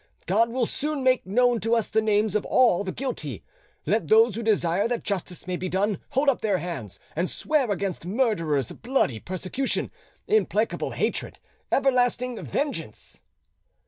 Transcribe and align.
God 0.25 0.49
will 0.49 0.65
soon 0.65 1.03
make 1.03 1.27
known 1.27 1.59
to 1.59 1.75
us 1.75 1.87
the 1.87 2.01
names 2.01 2.35
of 2.35 2.43
all 2.47 2.83
the 2.83 2.91
guilty: 2.91 3.43
let 3.85 4.07
those 4.07 4.33
who 4.33 4.41
desire 4.41 4.87
that 4.87 5.03
justice 5.03 5.45
may 5.45 5.55
be 5.57 5.69
done 5.69 5.99
hold 6.13 6.27
up 6.27 6.41
their 6.41 6.57
hands 6.57 6.99
and 7.15 7.29
swear 7.29 7.69
against 7.69 8.07
murderers 8.07 8.71
bloody 8.71 9.19
persecution, 9.19 9.91
implacable 10.27 10.89
hatred, 10.93 11.37
everlasting 11.71 12.41
vengeance." 12.43 13.21